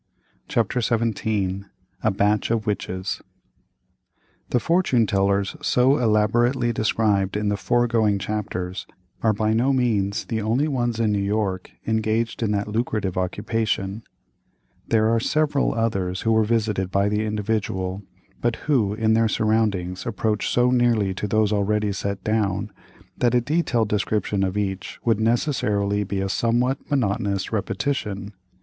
[0.47, 1.65] CHAPTER XVII.
[2.01, 3.21] A BATCH OF WITCHES.
[4.49, 8.87] The fortune tellers so elaborately described in the foregoing chapters
[9.21, 14.01] are by no means the only ones in New York, engaged in that lucrative occupation;
[14.87, 18.01] there are several others who were visited by the Individual,
[18.41, 22.71] but who in their surroundings approach so nearly to those already set down,
[23.19, 28.33] that a detailed description of each would necessarily be a somewhat monotonous repetition.